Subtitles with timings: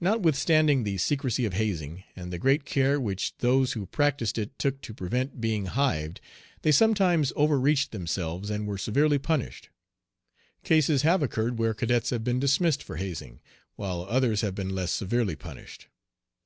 [0.00, 4.80] Notwithstanding the secrecy of hazing, and the great care which those who practised it took
[4.80, 6.22] to prevent being "hived,"
[6.62, 9.68] they sometimes overreached themselves and were severely punished.
[10.64, 13.40] Cases have occurred where cadets have been dismissed for hazing,
[13.76, 15.88] while others have been less severely punished.